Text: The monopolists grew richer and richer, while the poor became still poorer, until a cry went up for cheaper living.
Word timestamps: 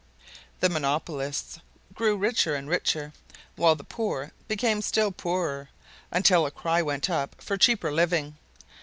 The 0.61 0.69
monopolists 0.69 1.59
grew 1.93 2.17
richer 2.17 2.55
and 2.55 2.67
richer, 2.67 3.13
while 3.55 3.75
the 3.75 3.83
poor 3.83 4.31
became 4.47 4.81
still 4.81 5.11
poorer, 5.11 5.69
until 6.09 6.47
a 6.47 6.49
cry 6.49 6.81
went 6.81 7.07
up 7.07 7.39
for 7.39 7.55
cheaper 7.55 7.91
living. 7.91 8.35